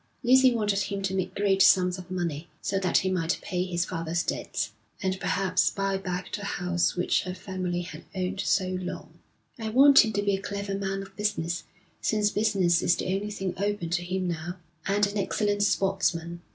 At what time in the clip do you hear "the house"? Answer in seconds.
6.35-6.95